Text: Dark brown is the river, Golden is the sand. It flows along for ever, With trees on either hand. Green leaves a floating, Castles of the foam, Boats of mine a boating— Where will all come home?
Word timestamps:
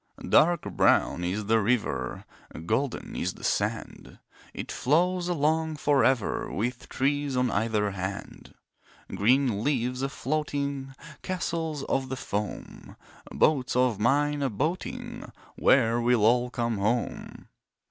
Dark 0.29 0.63
brown 0.63 1.23
is 1.23 1.45
the 1.45 1.59
river, 1.59 2.25
Golden 2.65 3.15
is 3.15 3.35
the 3.35 3.43
sand. 3.43 4.17
It 4.51 4.71
flows 4.71 5.27
along 5.27 5.75
for 5.75 6.03
ever, 6.03 6.51
With 6.51 6.89
trees 6.89 7.37
on 7.37 7.51
either 7.51 7.91
hand. 7.91 8.55
Green 9.13 9.63
leaves 9.63 10.01
a 10.01 10.09
floating, 10.09 10.95
Castles 11.21 11.83
of 11.83 12.09
the 12.09 12.17
foam, 12.17 12.95
Boats 13.31 13.75
of 13.75 13.99
mine 13.99 14.41
a 14.41 14.49
boating— 14.49 15.31
Where 15.55 16.01
will 16.01 16.25
all 16.25 16.49
come 16.49 16.79
home? 16.79 17.49